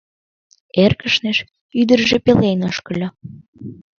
Эркышныш, 0.85 1.37
ӱдыржӧ 1.79 2.17
пелен 2.25 2.59
ошкыльо. 2.69 3.09